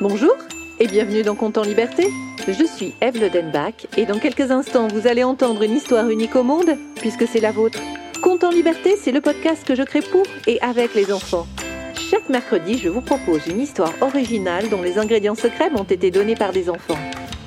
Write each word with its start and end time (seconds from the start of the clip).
Bonjour 0.00 0.36
et 0.78 0.86
bienvenue 0.86 1.24
dans 1.24 1.34
Compte 1.34 1.58
en 1.58 1.62
Liberté. 1.62 2.06
Je 2.46 2.64
suis 2.64 2.94
Eve 3.00 3.20
Ledenbach 3.20 3.88
et 3.96 4.06
dans 4.06 4.20
quelques 4.20 4.52
instants 4.52 4.86
vous 4.86 5.08
allez 5.08 5.24
entendre 5.24 5.64
une 5.64 5.72
histoire 5.72 6.08
unique 6.08 6.36
au 6.36 6.44
monde 6.44 6.76
puisque 6.94 7.26
c'est 7.26 7.40
la 7.40 7.50
vôtre. 7.50 7.80
Compte 8.22 8.44
en 8.44 8.50
Liberté, 8.50 8.94
c'est 8.96 9.10
le 9.10 9.20
podcast 9.20 9.66
que 9.66 9.74
je 9.74 9.82
crée 9.82 10.02
pour 10.02 10.22
et 10.46 10.60
avec 10.60 10.94
les 10.94 11.12
enfants. 11.12 11.48
Chaque 11.94 12.28
mercredi, 12.28 12.78
je 12.78 12.88
vous 12.88 13.00
propose 13.00 13.48
une 13.48 13.60
histoire 13.60 13.92
originale 14.00 14.68
dont 14.68 14.82
les 14.82 14.98
ingrédients 14.98 15.34
secrets 15.34 15.70
m'ont 15.70 15.82
été 15.82 16.12
donnés 16.12 16.36
par 16.36 16.52
des 16.52 16.70
enfants. 16.70 16.98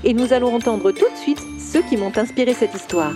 Et 0.03 0.13
nous 0.13 0.33
allons 0.33 0.53
entendre 0.53 0.91
tout 0.91 1.09
de 1.09 1.17
suite 1.17 1.41
ceux 1.57 1.83
qui 1.83 1.95
m'ont 1.95 2.17
inspiré 2.17 2.53
cette 2.53 2.75
histoire. 2.75 3.13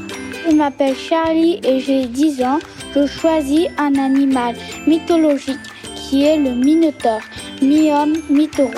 Je 0.47 0.55
m'appelle 0.55 0.95
Charlie 0.95 1.59
et 1.61 1.81
j'ai 1.81 2.05
10 2.05 2.41
ans. 2.43 2.59
Je 2.95 3.05
choisis 3.05 3.67
un 3.77 3.95
animal 3.95 4.55
mythologique 4.87 5.59
qui 5.93 6.23
est 6.23 6.37
le 6.37 6.51
Minotaure, 6.51 7.19
mi-homme, 7.61 8.13
mi-taureau. 8.29 8.71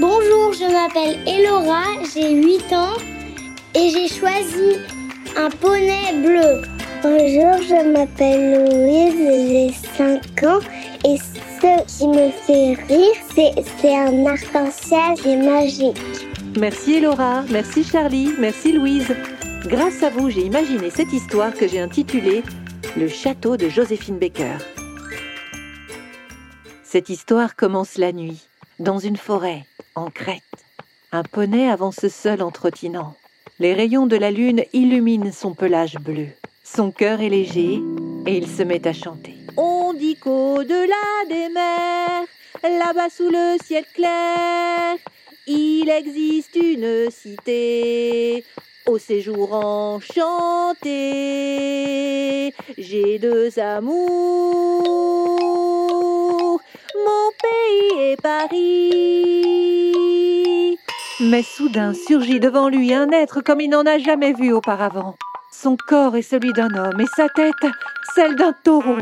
Bonjour, 0.00 0.52
je 0.52 0.72
m'appelle 0.72 1.18
Elora, 1.26 1.82
j'ai 2.14 2.30
8 2.32 2.72
ans 2.72 2.96
et 3.74 3.90
j'ai 3.90 4.06
choisi 4.06 4.78
un 5.36 5.50
poney 5.50 6.12
bleu. 6.22 6.62
Bonjour, 7.02 7.60
je 7.62 7.92
m'appelle 7.92 8.64
Louise, 8.64 9.16
j'ai 9.50 9.72
5 9.96 10.42
ans 10.44 10.60
et 11.04 11.16
ce 11.16 11.98
qui 11.98 12.06
me 12.06 12.30
fait 12.30 12.74
rire, 12.86 13.56
c'est 13.80 13.96
un 13.96 14.24
arc-en-ciel 14.24 15.14
qui 15.20 15.30
est 15.30 15.36
magique. 15.36 16.28
Merci 16.56 16.94
Elora, 16.94 17.42
merci 17.50 17.82
Charlie, 17.82 18.30
merci 18.38 18.72
Louise. 18.72 19.12
Grâce 19.64 20.04
à 20.04 20.10
vous, 20.10 20.30
j'ai 20.30 20.42
imaginé 20.42 20.90
cette 20.90 21.12
histoire 21.12 21.52
que 21.52 21.66
j'ai 21.66 21.80
intitulée 21.80 22.44
Le 22.96 23.08
château 23.08 23.56
de 23.56 23.68
Joséphine 23.68 24.18
Baker. 24.18 24.58
Cette 26.84 27.08
histoire 27.08 27.56
commence 27.56 27.98
la 27.98 28.12
nuit, 28.12 28.47
dans 28.78 28.98
une 28.98 29.16
forêt, 29.16 29.64
en 29.94 30.10
Crète. 30.10 30.42
Un 31.12 31.22
poney 31.22 31.70
avance 31.70 32.06
seul 32.08 32.42
en 32.42 32.50
trottinant. 32.50 33.14
Les 33.58 33.74
rayons 33.74 34.06
de 34.06 34.16
la 34.16 34.30
lune 34.30 34.64
illuminent 34.72 35.32
son 35.32 35.54
pelage 35.54 35.96
bleu. 35.96 36.28
Son 36.62 36.90
cœur 36.90 37.20
est 37.20 37.30
léger 37.30 37.80
et 38.26 38.36
il 38.36 38.46
se 38.46 38.62
met 38.62 38.86
à 38.86 38.92
chanter. 38.92 39.34
On 39.56 39.94
dit 39.94 40.16
qu'au-delà 40.16 40.94
des 41.28 41.48
mers, 41.48 42.24
là-bas 42.62 43.08
sous 43.10 43.30
le 43.30 43.56
ciel 43.64 43.84
clair, 43.94 44.96
il 45.46 45.88
existe 45.88 46.56
une 46.56 47.10
cité 47.10 48.44
au 48.86 48.98
séjour 48.98 49.54
enchanté. 49.54 50.84
J'ai 52.76 53.18
deux 53.18 53.58
amours, 53.58 55.07
et 58.08 58.16
Paris. 58.16 59.68
Mais 61.20 61.42
soudain 61.42 61.92
surgit 61.94 62.40
devant 62.40 62.68
lui 62.68 62.94
un 62.94 63.10
être 63.10 63.40
comme 63.40 63.60
il 63.60 63.68
n'en 63.70 63.84
a 63.84 63.98
jamais 63.98 64.32
vu 64.32 64.52
auparavant. 64.52 65.16
Son 65.50 65.76
corps 65.76 66.16
est 66.16 66.22
celui 66.22 66.52
d'un 66.52 66.72
homme 66.74 67.00
et 67.00 67.06
sa 67.16 67.28
tête 67.28 67.66
celle 68.14 68.36
d'un 68.36 68.52
taureau. 68.64 68.98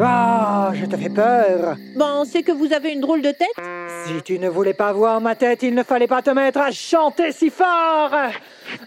Ah, 0.00 0.72
je 0.74 0.84
te 0.84 0.96
fais 0.96 1.08
peur. 1.08 1.76
Bon, 1.96 2.24
c'est 2.24 2.42
que 2.42 2.52
vous 2.52 2.72
avez 2.72 2.92
une 2.92 3.00
drôle 3.00 3.22
de 3.22 3.30
tête 3.30 3.56
Si 4.04 4.22
tu 4.22 4.38
ne 4.38 4.48
voulais 4.48 4.74
pas 4.74 4.92
voir 4.92 5.20
ma 5.20 5.34
tête, 5.34 5.62
il 5.62 5.74
ne 5.74 5.82
fallait 5.82 6.06
pas 6.06 6.20
te 6.20 6.30
mettre 6.30 6.60
à 6.60 6.70
chanter 6.70 7.32
si 7.32 7.48
fort. 7.48 8.12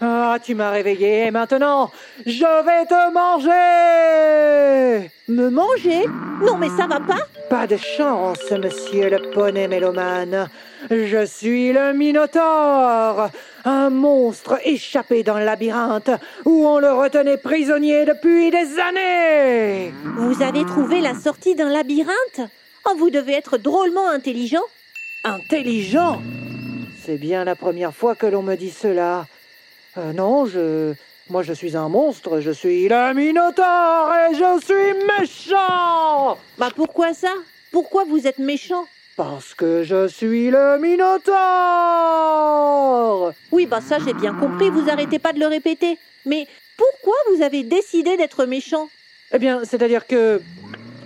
Ah, 0.00 0.38
tu 0.42 0.54
m'as 0.54 0.70
réveillé 0.70 1.26
et 1.26 1.30
maintenant, 1.30 1.90
je 2.24 2.64
vais 2.64 2.86
te 2.86 3.12
manger. 3.12 5.10
Me 5.28 5.50
manger? 5.50 6.06
Non, 6.42 6.56
mais 6.56 6.68
ça 6.70 6.86
va 6.86 7.00
pas 7.00 7.26
Pas 7.48 7.66
de 7.66 7.76
chance, 7.76 8.50
monsieur 8.50 9.10
le 9.10 9.30
poney 9.30 9.68
mélomane. 9.68 10.48
Je 10.90 11.26
suis 11.26 11.72
le 11.72 11.92
Minotaure, 11.92 13.28
un 13.64 13.90
monstre 13.90 14.58
échappé 14.64 15.22
dans 15.22 15.38
le 15.38 15.44
labyrinthe 15.44 16.10
où 16.44 16.66
on 16.66 16.78
le 16.78 16.92
retenait 16.92 17.36
prisonnier 17.36 18.06
depuis 18.06 18.50
des 18.50 18.78
années. 18.78 19.92
Vous 20.16 20.42
avez 20.42 20.64
trouvé 20.64 21.00
la 21.00 21.14
sortie 21.14 21.54
d'un 21.54 21.68
labyrinthe? 21.68 22.48
Oh, 22.86 22.94
vous 22.96 23.10
devez 23.10 23.34
être 23.34 23.58
drôlement 23.58 24.08
intelligent. 24.08 24.64
Intelligent? 25.24 26.22
C'est 27.04 27.18
bien 27.18 27.44
la 27.44 27.54
première 27.54 27.94
fois 27.94 28.14
que 28.14 28.26
l'on 28.26 28.42
me 28.42 28.56
dit 28.56 28.70
cela. 28.70 29.26
Euh, 29.98 30.12
non, 30.12 30.46
je... 30.46 30.94
Moi, 31.28 31.42
je 31.42 31.52
suis 31.52 31.76
un 31.76 31.88
monstre, 31.88 32.40
je 32.40 32.50
suis 32.50 32.88
le 32.88 33.14
Minotaure 33.14 34.12
et 34.14 34.34
je 34.34 34.60
suis 34.64 34.94
méchant 35.06 36.36
Bah 36.58 36.70
pourquoi 36.74 37.14
ça? 37.14 37.28
Pourquoi 37.70 38.02
vous 38.04 38.26
êtes 38.26 38.38
méchant? 38.38 38.84
Parce 39.16 39.54
que 39.54 39.84
je 39.84 40.08
suis 40.08 40.50
le 40.50 40.76
Minotaure 40.78 41.32
Oui, 43.52 43.66
bah 43.66 43.80
ça 43.80 43.98
j'ai 44.04 44.12
bien 44.12 44.34
compris, 44.34 44.70
vous 44.70 44.90
arrêtez 44.90 45.20
pas 45.20 45.32
de 45.32 45.38
le 45.38 45.46
répéter. 45.46 45.98
Mais 46.26 46.48
pourquoi 46.76 47.14
vous 47.32 47.42
avez 47.42 47.62
décidé 47.62 48.16
d'être 48.16 48.44
méchant? 48.44 48.88
Eh 49.32 49.38
bien, 49.38 49.60
c'est-à-dire 49.64 50.08
que 50.08 50.40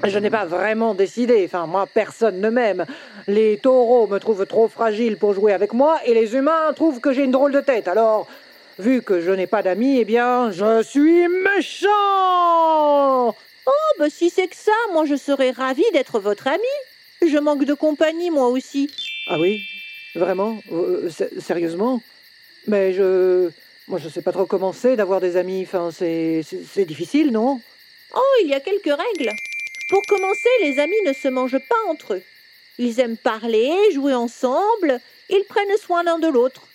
je 0.05 0.19
n'ai 0.19 0.31
pas 0.31 0.47
vraiment 0.47 0.95
décidé. 0.95 1.43
Enfin, 1.45 1.67
moi, 1.67 1.87
personne 1.87 2.41
ne 2.41 2.49
m'aime. 2.49 2.87
Les 3.27 3.59
taureaux 3.59 4.07
me 4.07 4.19
trouvent 4.19 4.47
trop 4.47 4.69
fragile 4.69 5.19
pour 5.19 5.35
jouer 5.35 5.53
avec 5.53 5.75
moi 5.75 5.99
et 6.07 6.15
les 6.15 6.35
humains 6.35 6.73
trouvent 6.75 7.01
que 7.01 7.13
j'ai 7.13 7.25
une 7.25 7.31
drôle 7.31 7.53
de 7.53 7.61
tête. 7.61 7.89
Alors, 7.89 8.27
vu 8.79 9.03
que 9.03 9.21
je 9.21 9.31
n'ai 9.31 9.47
pas 9.47 9.63
d'amis, 9.63 9.99
eh 10.01 10.05
bien, 10.05 10.51
je 10.51 10.83
suis 10.83 11.29
méchant 11.29 13.29
Oh, 13.67 13.99
bah 13.99 14.11
si 14.11 14.29
c'est 14.31 14.49
que 14.49 14.57
ça, 14.57 14.73
moi 14.93 15.05
je 15.07 15.15
serais 15.17 15.51
ravie 15.51 15.85
d'être 15.93 16.21
votre 16.21 16.47
ami. 16.49 16.63
Je 17.27 17.39
manque 17.39 17.65
de 17.65 17.73
compagnie, 17.75 18.31
moi 18.31 18.49
aussi. 18.49 18.91
Ah 19.29 19.39
oui 19.39 19.63
Vraiment 20.15 20.59
Euh, 20.71 21.09
sé- 21.09 21.41
Sérieusement 21.41 22.03
Mais 22.67 22.93
je... 22.93 23.51
Moi, 23.89 23.99
je 24.03 24.09
sais 24.09 24.23
pas 24.23 24.33
trop 24.33 24.47
comment 24.47 24.73
c'est 24.73 24.97
d'avoir 24.97 25.21
des 25.21 25.37
amis. 25.37 25.63
Enfin, 25.63 25.91
c'est 25.93 26.85
difficile, 26.87 27.31
non? 27.33 27.61
Oh, 28.15 28.21
il 28.43 28.49
y 28.49 28.55
a 28.55 28.61
quelques 28.61 28.85
règles. 28.87 29.31
Pour 29.91 30.01
commencer, 30.09 30.49
les 30.63 30.79
amis 30.79 30.97
ne 31.07 31.13
se 31.13 31.29
mangent 31.29 31.59
pas 31.69 31.91
entre 31.91 32.15
eux. 32.15 32.23
Ils 32.79 32.99
aiment 33.01 33.19
parler, 33.19 33.71
jouer 33.93 34.15
ensemble, 34.15 35.01
ils 35.29 35.45
prennent 35.49 35.77
soin 35.79 36.03
l'un 36.03 36.19
de 36.19 36.29
l'autre. 36.29 36.67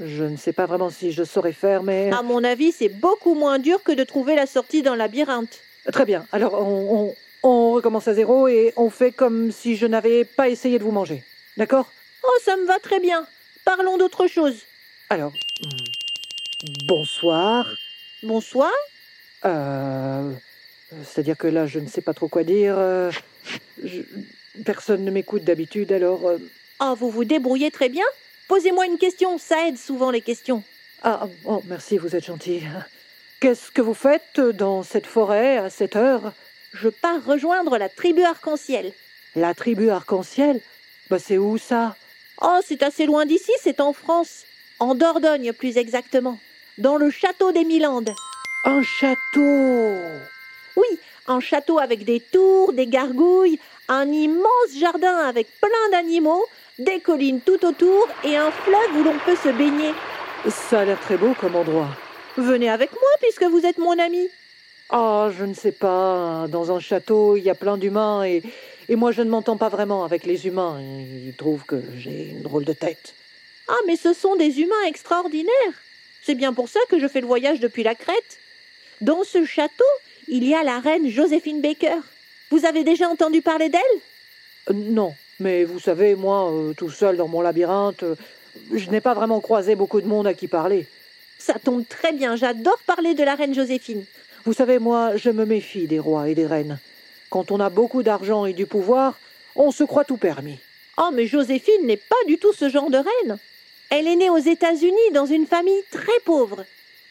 Ah, 0.00 0.04
je 0.06 0.24
ne 0.24 0.36
sais 0.36 0.52
pas 0.52 0.66
vraiment 0.66 0.90
si 0.90 1.12
je 1.12 1.22
saurais 1.24 1.52
faire, 1.52 1.82
mais... 1.82 2.10
À 2.12 2.22
mon 2.22 2.42
avis, 2.44 2.72
c'est 2.72 2.88
beaucoup 2.88 3.34
moins 3.34 3.58
dur 3.58 3.82
que 3.82 3.92
de 3.92 4.04
trouver 4.04 4.34
la 4.34 4.46
sortie 4.46 4.82
d'un 4.82 4.96
labyrinthe. 4.96 5.60
Très 5.92 6.04
bien. 6.04 6.26
Alors, 6.32 6.54
on, 6.54 7.14
on, 7.42 7.48
on 7.48 7.72
recommence 7.72 8.08
à 8.08 8.14
zéro 8.14 8.48
et 8.48 8.72
on 8.76 8.88
fait 8.90 9.12
comme 9.12 9.50
si 9.52 9.76
je 9.76 9.86
n'avais 9.86 10.24
pas 10.24 10.48
essayé 10.48 10.78
de 10.78 10.84
vous 10.84 10.92
manger. 10.92 11.24
D'accord? 11.56 11.90
Oh, 12.24 12.38
ça 12.44 12.56
me 12.56 12.64
va 12.66 12.78
très 12.78 13.00
bien. 13.00 13.26
Parlons 13.64 13.98
d'autre 13.98 14.26
chose. 14.28 14.54
Alors, 15.10 15.32
hmm, 15.62 16.66
bonsoir. 16.86 17.66
Bonsoir. 18.22 18.70
Euh, 19.44 20.30
C'est-à-dire 21.04 21.36
que 21.36 21.48
là, 21.48 21.66
je 21.66 21.80
ne 21.80 21.88
sais 21.88 22.00
pas 22.02 22.14
trop 22.14 22.28
quoi 22.28 22.44
dire. 22.44 22.76
euh, 22.78 23.10
je- 23.82 24.02
personne 24.64 25.04
ne 25.04 25.10
m'écoute 25.10 25.44
d'habitude, 25.44 25.92
alors... 25.92 26.26
euh, 26.28 26.38
Oh, 26.80 26.94
vous 26.98 27.10
vous 27.10 27.24
débrouillez 27.24 27.70
très 27.70 27.88
bien. 27.88 28.04
Posez-moi 28.48 28.86
une 28.86 28.98
question, 28.98 29.38
ça 29.38 29.68
aide 29.68 29.78
souvent 29.78 30.10
les 30.10 30.20
questions. 30.20 30.62
Ah, 31.02 31.26
oh, 31.44 31.62
merci, 31.66 31.98
vous 31.98 32.14
êtes 32.14 32.24
gentil. 32.24 32.62
Qu'est-ce 33.40 33.70
que 33.70 33.82
vous 33.82 33.94
faites 33.94 34.40
dans 34.40 34.82
cette 34.82 35.06
forêt 35.06 35.56
à 35.56 35.70
cette 35.70 35.96
heure? 35.96 36.32
Je 36.72 36.88
pars 36.88 37.24
rejoindre 37.24 37.76
la 37.76 37.88
tribu 37.88 38.22
arc-en-ciel. 38.22 38.92
La 39.34 39.54
tribu 39.54 39.90
arc-en-ciel? 39.90 40.60
Bah, 41.10 41.18
c'est 41.18 41.38
où 41.38 41.58
ça? 41.58 41.96
Oh, 42.40 42.60
c'est 42.66 42.82
assez 42.82 43.06
loin 43.06 43.26
d'ici, 43.26 43.52
c'est 43.60 43.80
en 43.80 43.92
France. 43.92 44.44
En 44.78 44.94
Dordogne, 44.94 45.52
plus 45.52 45.76
exactement. 45.76 46.38
Dans 46.78 46.96
le 46.96 47.10
château 47.10 47.52
des 47.52 47.64
Milandes. 47.64 48.14
Un 48.64 48.82
château 48.82 49.96
Oui, 50.76 50.98
un 51.26 51.40
château 51.40 51.78
avec 51.78 52.04
des 52.04 52.20
tours, 52.20 52.72
des 52.72 52.86
gargouilles, 52.86 53.58
un 53.88 54.10
immense 54.10 54.76
jardin 54.78 55.16
avec 55.16 55.48
plein 55.60 55.90
d'animaux, 55.90 56.44
des 56.78 57.00
collines 57.00 57.40
tout 57.40 57.64
autour 57.64 58.08
et 58.24 58.36
un 58.36 58.50
fleuve 58.50 58.96
où 58.96 59.04
l'on 59.04 59.18
peut 59.24 59.36
se 59.36 59.48
baigner. 59.48 59.92
Ça 60.48 60.80
a 60.80 60.84
l'air 60.84 61.00
très 61.00 61.16
beau 61.16 61.34
comme 61.40 61.54
endroit. 61.54 61.88
Venez 62.36 62.70
avec 62.70 62.92
moi 62.92 63.10
puisque 63.20 63.44
vous 63.44 63.64
êtes 63.64 63.78
mon 63.78 63.98
ami. 63.98 64.28
Ah, 64.90 65.30
je 65.36 65.44
ne 65.44 65.54
sais 65.54 65.72
pas. 65.72 66.46
Dans 66.48 66.72
un 66.74 66.80
château, 66.80 67.36
il 67.36 67.44
y 67.44 67.50
a 67.50 67.54
plein 67.54 67.76
d'humains 67.76 68.24
et, 68.24 68.42
et 68.88 68.96
moi, 68.96 69.12
je 69.12 69.22
ne 69.22 69.30
m'entends 69.30 69.56
pas 69.56 69.68
vraiment 69.68 70.04
avec 70.04 70.24
les 70.24 70.46
humains. 70.46 70.80
Ils 70.80 71.34
trouvent 71.36 71.64
que 71.64 71.82
j'ai 71.96 72.30
une 72.30 72.42
drôle 72.42 72.64
de 72.64 72.72
tête. 72.72 73.14
Ah, 73.68 73.78
mais 73.86 73.96
ce 73.96 74.12
sont 74.12 74.36
des 74.36 74.60
humains 74.60 74.84
extraordinaires. 74.86 75.52
C'est 76.22 76.34
bien 76.34 76.52
pour 76.52 76.68
ça 76.68 76.80
que 76.88 76.98
je 76.98 77.08
fais 77.08 77.20
le 77.20 77.26
voyage 77.26 77.60
depuis 77.60 77.82
la 77.82 77.94
Crète. 77.94 78.38
Dans 79.00 79.24
ce 79.24 79.44
château, 79.44 79.84
il 80.28 80.44
y 80.44 80.54
a 80.54 80.62
la 80.62 80.78
reine 80.78 81.08
Joséphine 81.08 81.60
Baker. 81.60 82.00
Vous 82.50 82.64
avez 82.66 82.84
déjà 82.84 83.08
entendu 83.08 83.40
parler 83.40 83.68
d'elle? 83.68 83.80
Euh, 84.70 84.74
non, 84.74 85.14
mais 85.42 85.64
vous 85.64 85.80
savez, 85.80 86.14
moi, 86.14 86.50
euh, 86.50 86.72
tout 86.72 86.90
seul 86.90 87.16
dans 87.16 87.28
mon 87.28 87.40
labyrinthe, 87.40 88.02
euh, 88.04 88.14
je 88.72 88.88
n'ai 88.90 89.00
pas 89.00 89.14
vraiment 89.14 89.40
croisé 89.40 89.74
beaucoup 89.74 90.00
de 90.00 90.06
monde 90.06 90.26
à 90.26 90.34
qui 90.34 90.48
parler. 90.48 90.86
Ça 91.38 91.54
tombe 91.62 91.84
très 91.86 92.12
bien, 92.12 92.36
j'adore 92.36 92.78
parler 92.86 93.14
de 93.14 93.24
la 93.24 93.34
reine 93.34 93.54
Joséphine. 93.54 94.04
Vous 94.44 94.52
savez, 94.52 94.78
moi, 94.78 95.16
je 95.16 95.30
me 95.30 95.44
méfie 95.44 95.86
des 95.86 95.98
rois 95.98 96.28
et 96.28 96.34
des 96.34 96.46
reines. 96.46 96.78
Quand 97.30 97.50
on 97.50 97.60
a 97.60 97.70
beaucoup 97.70 98.02
d'argent 98.02 98.46
et 98.46 98.52
du 98.52 98.66
pouvoir, 98.66 99.18
on 99.56 99.70
se 99.70 99.84
croit 99.84 100.04
tout 100.04 100.16
permis. 100.16 100.58
Oh, 100.98 101.10
mais 101.12 101.26
Joséphine 101.26 101.86
n'est 101.86 101.96
pas 101.96 102.24
du 102.26 102.38
tout 102.38 102.52
ce 102.52 102.68
genre 102.68 102.90
de 102.90 102.98
reine. 102.98 103.38
Elle 103.90 104.06
est 104.06 104.16
née 104.16 104.30
aux 104.30 104.38
États-Unis 104.38 105.10
dans 105.12 105.26
une 105.26 105.46
famille 105.46 105.82
très 105.90 106.20
pauvre. 106.24 106.64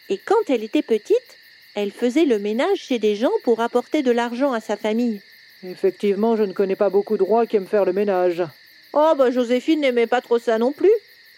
Et 0.09 0.17
quand 0.17 0.49
elle 0.49 0.63
était 0.63 0.81
petite, 0.81 1.37
elle 1.75 1.91
faisait 1.91 2.25
le 2.25 2.39
ménage 2.39 2.79
chez 2.79 2.99
des 2.99 3.15
gens 3.15 3.31
pour 3.43 3.59
apporter 3.59 4.03
de 4.03 4.11
l'argent 4.11 4.51
à 4.53 4.59
sa 4.59 4.77
famille. 4.77 5.21
Effectivement, 5.63 6.35
je 6.35 6.43
ne 6.43 6.53
connais 6.53 6.75
pas 6.75 6.89
beaucoup 6.89 7.17
de 7.17 7.23
rois 7.23 7.45
qui 7.45 7.57
aiment 7.57 7.67
faire 7.67 7.85
le 7.85 7.93
ménage. 7.93 8.43
Oh, 8.93 9.13
bah 9.17 9.31
Joséphine 9.31 9.81
n'aimait 9.81 10.07
pas 10.07 10.21
trop 10.21 10.39
ça 10.39 10.57
non 10.57 10.71
plus. 10.71 10.91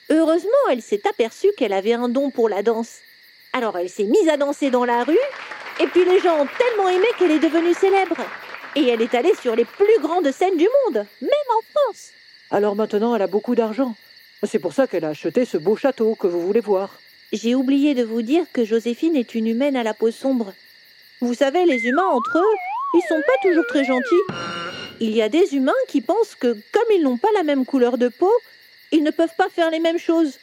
Heureusement, 0.10 0.50
elle 0.72 0.82
s'est 0.82 1.02
aperçue 1.08 1.52
qu'elle 1.58 1.74
avait 1.74 1.94
un 1.94 2.10
don 2.10 2.30
pour 2.30 2.50
la 2.50 2.64
danse. 2.64 3.00
Alors 3.52 3.78
elle 3.78 3.90
s'est 3.90 4.06
mise 4.06 4.30
à 4.30 4.38
danser 4.38 4.72
dans 4.72 4.86
la 4.86 5.04
rue, 5.04 5.18
et 5.80 5.88
puis 5.88 6.06
les 6.06 6.20
gens 6.20 6.42
ont 6.42 6.48
tellement 6.58 6.90
aimé 6.90 7.06
qu'elle 7.18 7.32
est 7.32 7.40
devenue 7.40 7.74
célèbre. 7.74 8.18
Et 8.76 8.88
elle 8.88 9.02
est 9.02 9.14
allée 9.14 9.36
sur 9.36 9.56
les 9.56 9.66
plus 9.66 10.00
grandes 10.02 10.32
scènes 10.32 10.58
du 10.58 10.68
monde, 10.86 11.06
même 11.22 11.50
en 11.58 11.62
France. 11.72 12.12
Alors 12.50 12.76
maintenant, 12.76 13.16
elle 13.16 13.22
a 13.22 13.28
beaucoup 13.28 13.56
d'argent. 13.56 13.96
C'est 14.44 14.60
pour 14.60 14.74
ça 14.74 14.88
qu'elle 14.88 15.06
a 15.06 15.10
acheté 15.10 15.46
ce 15.46 15.58
beau 15.58 15.76
château 15.76 16.16
que 16.16 16.28
vous 16.28 16.42
voulez 16.42 16.60
voir. 16.60 16.98
J'ai 17.32 17.56
oublié 17.56 17.94
de 17.94 18.04
vous 18.04 18.22
dire 18.22 18.46
que 18.52 18.66
Joséphine 18.66 19.16
est 19.16 19.36
une 19.36 19.48
humaine 19.48 19.76
à 19.76 19.84
la 19.84 19.94
peau 19.94 20.12
sombre. 20.12 20.54
Vous 21.22 21.34
savez, 21.34 21.66
les 21.66 21.86
humains 21.86 22.10
entre 22.12 22.38
eux, 22.38 22.58
ils 22.94 23.02
sont 23.08 23.22
pas 23.22 23.48
toujours 23.48 23.66
très 23.68 23.84
gentils. 23.84 24.24
Il 25.00 25.16
y 25.16 25.22
a 25.22 25.30
des 25.30 25.56
humains 25.56 25.72
qui 25.88 26.02
pensent 26.02 26.36
que, 26.36 26.54
comme 26.72 26.92
ils 26.96 27.02
n'ont 27.02 27.18
pas 27.18 27.30
la 27.36 27.44
même 27.44 27.66
couleur 27.66 27.98
de 27.98 28.08
peau, 28.08 28.32
ils 28.92 29.04
ne 29.04 29.12
peuvent 29.12 29.36
pas 29.38 29.50
faire 29.50 29.72
les 29.72 29.80
mêmes 29.80 30.00
choses. 30.00 30.38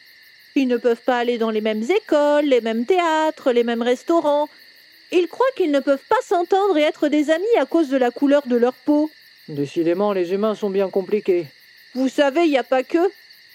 Ils 0.57 0.67
ne 0.67 0.77
peuvent 0.77 1.01
pas 1.01 1.19
aller 1.19 1.39
dans 1.39 1.51
les 1.51 1.61
mêmes 1.61 1.85
écoles, 1.85 2.47
les 2.47 2.61
mêmes 2.61 2.85
théâtres, 2.85 3.53
les 3.53 3.63
mêmes 3.63 3.83
restaurants. 3.83 4.49
Ils 5.13 5.29
croient 5.29 5.47
qu'ils 5.57 5.71
ne 5.71 5.81
peuvent 5.81 6.05
pas 6.09 6.21
s'entendre 6.25 6.77
et 6.77 6.83
être 6.83 7.09
des 7.09 7.31
amis 7.31 7.57
à 7.59 7.67
cause 7.67 7.89
de 7.89 7.97
la 7.97 8.11
couleur 8.11 8.43
de 8.47 8.57
leur 8.57 8.75
peau. 8.75 9.11
Décidément, 9.49 10.13
les 10.13 10.33
humains 10.33 10.55
sont 10.55 10.71
bien 10.71 10.89
compliqués. 10.89 11.47
Vous 11.95 12.09
savez, 12.09 12.43
il 12.45 12.51
n'y 12.51 12.59
a 12.59 12.65
pas 12.65 12.83
que. 12.83 12.99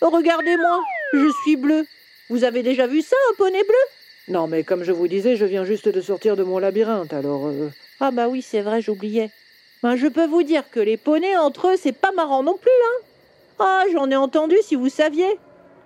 Regardez-moi, 0.02 0.82
je 1.14 1.32
suis 1.44 1.56
bleu. 1.58 1.86
Vous 2.30 2.44
avez 2.44 2.64
déjà 2.64 2.88
vu 2.88 3.02
ça, 3.02 3.16
un 3.32 3.36
poney 3.36 3.64
bleu? 3.64 4.34
Non, 4.34 4.48
mais 4.48 4.64
comme 4.64 4.84
je 4.84 4.92
vous 4.92 5.08
disais, 5.08 5.36
je 5.36 5.46
viens 5.46 5.66
juste 5.66 5.88
de 5.88 6.02
sortir 6.02 6.36
de 6.36 6.44
mon 6.44 6.58
labyrinthe, 6.58 7.14
alors... 7.14 7.48
euh, 7.48 7.70
Ah 8.02 8.12
bah 8.12 8.28
oui, 8.28 8.42
c'est 8.42 8.62
vrai, 8.62 8.82
j'oubliais. 8.82 9.32
Ben, 9.82 9.96
je 9.96 10.08
peux 10.08 10.26
vous 10.26 10.44
dire 10.44 10.70
que 10.70 10.80
les 10.80 10.98
poneys 10.98 11.38
entre 11.38 11.70
eux, 11.70 11.76
c'est 11.78 11.94
pas 11.94 12.12
marrant 12.12 12.44
non 12.44 12.58
plus, 12.58 12.70
hein. 12.70 13.06
Ah, 13.60 13.84
j'en 13.94 14.10
ai 14.10 14.16
entendu 14.16 14.58
si 14.62 14.76
vous 14.76 14.90
saviez. 14.90 15.40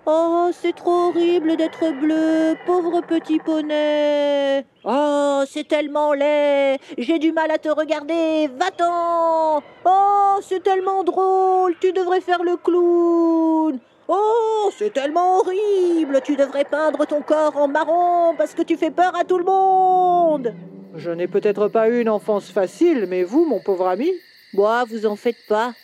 Oh, 0.06 0.50
c'est 0.52 0.74
trop 0.74 1.08
horrible 1.08 1.56
d'être 1.56 1.92
bleu, 2.00 2.56
pauvre 2.66 3.00
petit 3.02 3.38
poney. 3.38 4.64
Oh, 4.84 5.44
c'est 5.46 5.68
tellement 5.68 6.12
laid. 6.14 6.80
J'ai 6.98 7.20
du 7.20 7.30
mal 7.30 7.50
à 7.50 7.58
te 7.58 7.68
regarder. 7.68 8.48
Va-t'en. 8.58 9.62
Oh, 9.84 10.38
c'est 10.40 10.64
tellement 10.64 11.04
drôle. 11.04 11.76
Tu 11.80 11.92
devrais 11.92 12.22
faire 12.22 12.42
le 12.42 12.56
clown. 12.56 13.78
Oh, 14.08 14.70
c'est 14.76 14.92
tellement 14.92 15.38
horrible. 15.38 16.20
Tu 16.24 16.34
devrais 16.34 16.64
peindre 16.64 17.06
ton 17.06 17.20
corps 17.20 17.56
en 17.56 17.68
marron 17.68 18.34
parce 18.36 18.54
que 18.54 18.62
tu 18.62 18.76
fais 18.76 18.90
peur 18.90 19.14
à 19.14 19.22
tout 19.22 19.38
le 19.38 19.44
monde. 19.44 20.54
Je 20.96 21.10
n'ai 21.10 21.28
peut-être 21.28 21.68
pas 21.68 21.88
eu 21.88 22.00
une 22.00 22.08
enfance 22.08 22.50
facile, 22.50 23.06
mais 23.08 23.22
vous, 23.22 23.44
mon 23.44 23.60
pauvre 23.60 23.86
ami 23.86 24.10
Bois, 24.52 24.84
vous 24.84 25.06
en 25.06 25.14
faites 25.14 25.46
pas. 25.46 25.74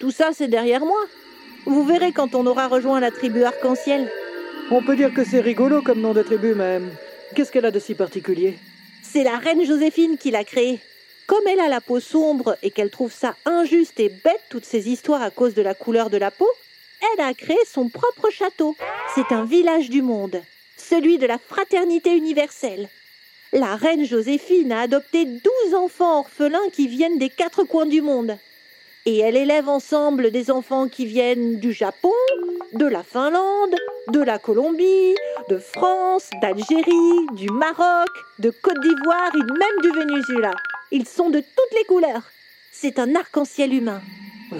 Tout 0.00 0.10
ça, 0.10 0.30
c'est 0.32 0.48
derrière 0.48 0.80
moi. 0.80 1.00
Vous 1.66 1.84
verrez 1.84 2.12
quand 2.12 2.34
on 2.34 2.46
aura 2.46 2.68
rejoint 2.68 3.00
la 3.00 3.10
tribu 3.10 3.44
arc-en-ciel. 3.44 4.10
On 4.70 4.82
peut 4.82 4.96
dire 4.96 5.12
que 5.12 5.24
c'est 5.24 5.40
rigolo 5.40 5.82
comme 5.82 6.00
nom 6.00 6.14
de 6.14 6.22
tribu, 6.22 6.54
mais... 6.54 6.80
Qu'est-ce 7.34 7.52
qu'elle 7.52 7.66
a 7.66 7.70
de 7.70 7.78
si 7.78 7.94
particulier? 7.94 8.58
C'est 9.02 9.24
la 9.24 9.36
reine 9.36 9.64
Joséphine 9.64 10.16
qui 10.16 10.30
l'a 10.30 10.44
créée. 10.44 10.80
Comme 11.26 11.46
elle 11.46 11.60
a 11.60 11.68
la 11.68 11.80
peau 11.80 12.00
sombre 12.00 12.56
et 12.62 12.70
qu'elle 12.70 12.90
trouve 12.90 13.12
ça 13.12 13.34
injuste 13.44 14.00
et 14.00 14.08
bête 14.08 14.42
toutes 14.48 14.64
ces 14.64 14.88
histoires 14.88 15.22
à 15.22 15.30
cause 15.30 15.54
de 15.54 15.62
la 15.62 15.74
couleur 15.74 16.10
de 16.10 16.16
la 16.16 16.30
peau, 16.30 16.48
elle 17.02 17.24
a 17.24 17.34
créé 17.34 17.58
son 17.70 17.88
propre 17.88 18.30
château. 18.30 18.76
C'est 19.14 19.32
un 19.32 19.44
village 19.44 19.90
du 19.90 20.00
monde, 20.00 20.40
celui 20.76 21.18
de 21.18 21.26
la 21.26 21.38
fraternité 21.38 22.16
universelle. 22.16 22.88
La 23.54 23.76
reine 23.76 24.04
Joséphine 24.04 24.72
a 24.72 24.80
adopté 24.80 25.24
douze 25.24 25.74
enfants 25.76 26.18
orphelins 26.18 26.68
qui 26.72 26.88
viennent 26.88 27.18
des 27.18 27.28
quatre 27.28 27.62
coins 27.62 27.86
du 27.86 28.02
monde. 28.02 28.36
Et 29.06 29.18
elle 29.18 29.36
élève 29.36 29.68
ensemble 29.68 30.32
des 30.32 30.50
enfants 30.50 30.88
qui 30.88 31.06
viennent 31.06 31.60
du 31.60 31.72
Japon, 31.72 32.10
de 32.72 32.84
la 32.84 33.04
Finlande, 33.04 33.76
de 34.08 34.18
la 34.18 34.40
Colombie, 34.40 35.14
de 35.48 35.58
France, 35.58 36.30
d'Algérie, 36.42 37.26
du 37.36 37.48
Maroc, 37.48 38.08
de 38.40 38.50
Côte 38.50 38.80
d'Ivoire 38.80 39.30
et 39.36 39.44
même 39.44 39.82
du 39.82 39.90
Venezuela. 40.00 40.50
Ils 40.90 41.06
sont 41.06 41.30
de 41.30 41.38
toutes 41.38 41.78
les 41.78 41.84
couleurs. 41.84 42.24
C'est 42.72 42.98
un 42.98 43.14
arc-en-ciel 43.14 43.72
humain. 43.72 44.00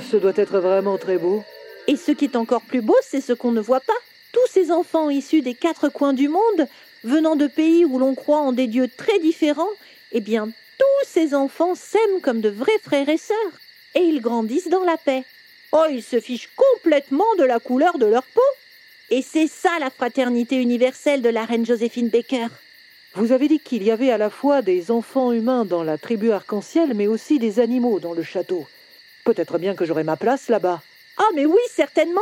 Ce 0.09 0.17
doit 0.17 0.37
être 0.37 0.61
vraiment 0.61 0.99
très 0.99 1.19
beau. 1.19 1.43
Et 1.89 1.97
ce 1.97 2.13
qui 2.13 2.27
est 2.27 2.37
encore 2.37 2.63
plus 2.63 2.81
beau, 2.81 2.97
c'est 3.03 3.21
ce 3.21 3.33
qu'on 3.33 3.51
ne 3.51 3.61
voit 3.61 3.81
pas. 3.81 3.93
Tous 4.33 4.47
ces 4.53 4.71
enfants 4.71 5.11
issus 5.11 5.43
des 5.43 5.55
quatre 5.55 5.89
coins 5.89 6.13
du 6.13 6.29
monde, 6.29 6.69
venant 7.05 7.37
de 7.37 7.47
pays 7.47 7.85
où 7.85 7.99
l'on 7.99 8.15
croit 8.15 8.41
en 8.41 8.53
des 8.53 8.67
dieux 8.67 8.89
très 8.89 9.19
différents, 9.21 9.69
eh 10.13 10.21
bien, 10.21 10.49
tous 10.79 11.07
ces 11.07 11.35
enfants 11.35 11.75
s'aiment 11.75 12.21
comme 12.23 12.41
de 12.41 12.49
vrais 12.49 12.79
frères 12.83 13.09
et 13.09 13.19
sœurs. 13.19 13.37
Et 13.95 14.01
ils 14.01 14.21
grandissent 14.21 14.69
dans 14.69 14.83
la 14.83 14.97
paix. 14.97 15.23
Oh, 15.73 15.85
ils 15.91 16.03
se 16.03 16.19
fichent 16.19 16.51
complètement 16.57 17.25
de 17.39 17.45
la 17.45 17.61
couleur 17.61 17.99
de 17.99 18.07
leur 18.07 18.25
peau. 18.25 18.41
Et 19.11 19.23
c'est 19.23 19.47
ça 19.47 19.71
la 19.79 19.91
fraternité 19.91 20.57
universelle 20.57 21.23
de 21.23 21.29
la 21.29 21.45
reine 21.45 21.67
Joséphine 21.67 22.09
Baker. 22.09 22.47
Vous 23.15 23.31
avez 23.31 23.47
dit 23.47 23.61
qu'il 23.61 23.85
y 23.85 23.93
avait 23.93 24.11
à 24.11 24.19
la 24.19 24.31
fois 24.31 24.63
des 24.63 24.91
enfants 24.91 25.31
humains 25.31 25.65
dans 25.65 25.85
la 25.85 25.99
tribu 25.99 26.33
arc-en-ciel, 26.33 26.95
mais 26.95 27.07
aussi 27.07 27.39
des 27.39 27.61
animaux 27.61 28.01
dans 28.01 28.13
le 28.13 28.25
château. 28.25 28.67
Peut-être 29.25 29.59
bien 29.59 29.75
que 29.75 29.85
j'aurai 29.85 30.03
ma 30.03 30.17
place 30.17 30.49
là-bas. 30.49 30.83
Ah, 31.17 31.29
mais 31.35 31.47
oui, 31.47 31.61
certainement. 31.71 32.21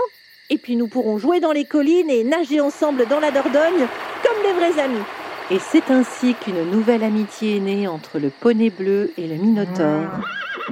Et 0.50 0.58
puis 0.58 0.76
nous 0.76 0.88
pourrons 0.88 1.16
jouer 1.16 1.40
dans 1.40 1.52
les 1.52 1.64
collines 1.64 2.10
et 2.10 2.24
nager 2.24 2.60
ensemble 2.60 3.06
dans 3.06 3.20
la 3.20 3.30
Dordogne, 3.30 3.88
comme 4.22 4.42
des 4.42 4.52
vrais 4.52 4.82
amis. 4.82 5.04
Et 5.50 5.58
c'est 5.58 5.90
ainsi 5.90 6.34
qu'une 6.34 6.70
nouvelle 6.70 7.04
amitié 7.04 7.56
est 7.56 7.60
née 7.60 7.88
entre 7.88 8.18
le 8.18 8.30
poney 8.30 8.70
bleu 8.70 9.12
et 9.18 9.26
le 9.26 9.34
minotaure, 9.34 10.10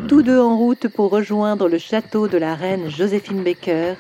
tous 0.08 0.22
deux 0.22 0.40
en 0.40 0.56
route 0.56 0.88
pour 0.88 1.10
rejoindre 1.10 1.68
le 1.68 1.78
château 1.78 2.28
de 2.28 2.38
la 2.38 2.54
reine 2.54 2.88
Joséphine 2.88 3.42
Baker, 3.42 3.94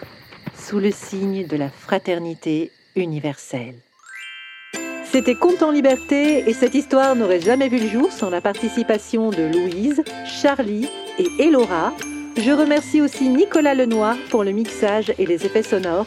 sous 0.54 0.78
le 0.78 0.90
signe 0.90 1.46
de 1.46 1.56
la 1.56 1.68
fraternité 1.68 2.70
universelle. 2.96 3.74
C'était 5.04 5.34
Conte 5.34 5.64
en 5.64 5.72
liberté 5.72 6.48
et 6.48 6.52
cette 6.52 6.74
histoire 6.74 7.16
n'aurait 7.16 7.40
jamais 7.40 7.68
vu 7.68 7.78
le 7.78 7.88
jour 7.88 8.12
sans 8.12 8.30
la 8.30 8.40
participation 8.40 9.30
de 9.30 9.42
Louise, 9.42 10.04
Charlie 10.24 10.88
et 11.18 11.42
Elora. 11.42 11.92
Je 12.36 12.52
remercie 12.52 13.00
aussi 13.00 13.28
Nicolas 13.28 13.74
Lenoir 13.74 14.16
pour 14.30 14.44
le 14.44 14.52
mixage 14.52 15.12
et 15.18 15.26
les 15.26 15.44
effets 15.44 15.64
sonores. 15.64 16.06